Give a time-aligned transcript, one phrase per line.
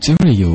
[0.00, 0.54] 节目里有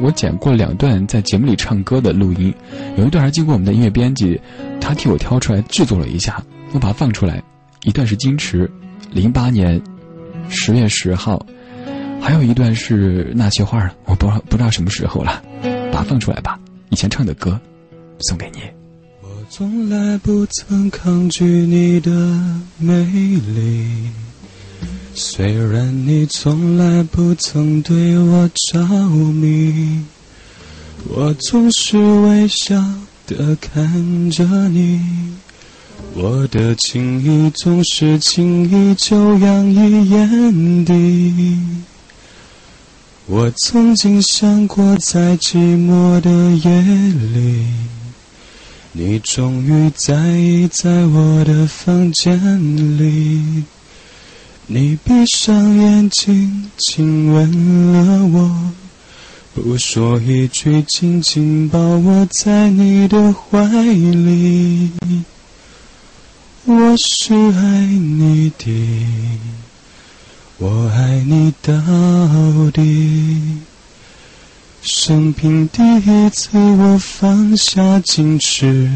[0.00, 2.52] 我剪过两段在节目里唱歌的录音，
[2.96, 4.40] 有一段还经过我们的音乐编辑，
[4.80, 6.42] 他替我挑出来制作了一下，
[6.72, 7.42] 我把它放出来。
[7.84, 8.70] 一段是矜持，
[9.10, 9.80] 零八年
[10.48, 11.44] 十月十号，
[12.20, 15.42] 还有一段是那些话，我不不知道什么时候了，
[15.92, 16.58] 把它放出来吧。
[16.90, 17.58] 以前唱的歌，
[18.20, 18.60] 送给你。
[19.22, 22.10] 我从来不曾抗拒你的
[22.78, 24.10] 美丽。
[25.22, 28.82] 虽然你从来不曾对我着
[29.34, 30.02] 迷，
[31.10, 32.82] 我总是微笑
[33.26, 34.98] 的看着你，
[36.14, 41.58] 我的情意总是轻易就洋溢眼底。
[43.26, 46.82] 我曾经想过，在寂寞的夜
[47.34, 47.66] 里，
[48.92, 53.64] 你终于在意在我的房间里。
[54.72, 58.72] 你闭上眼睛，亲吻了我，
[59.52, 64.92] 不说一句，紧紧抱我在你的怀里。
[66.66, 69.08] 我是爱你的，
[70.58, 73.58] 我爱你到底。
[74.82, 78.88] 生平第一次，我放下矜持。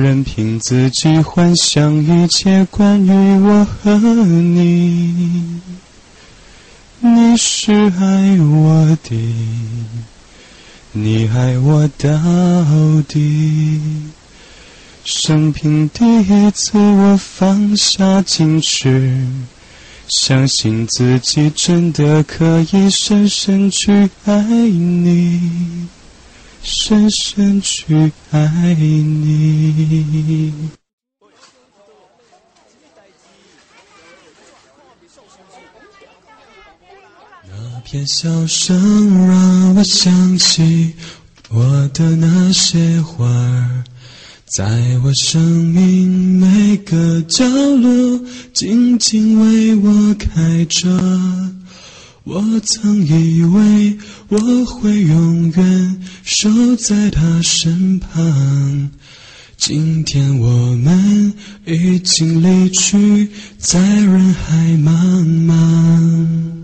[0.00, 3.10] 任凭自己幻想一切关于
[3.40, 5.60] 我和你，
[7.00, 9.34] 你是爱我的，
[10.92, 12.08] 你爱我到
[13.08, 13.80] 底。
[15.02, 19.26] 生平第一次，我放下矜持，
[20.06, 25.87] 相信自己真的可以深深去爱你。
[26.70, 30.52] 深深去爱你。
[37.46, 38.76] 那片笑声
[39.26, 40.92] 让我想起
[41.48, 43.84] 我的那些花儿，
[44.44, 44.64] 在
[45.02, 48.20] 我生命每个角落
[48.52, 50.86] 静静为我开着。
[52.28, 53.96] 我曾以为
[54.28, 58.90] 我会永远守在她身旁，
[59.56, 61.32] 今天我们
[61.64, 66.57] 已经离去，在人海茫茫。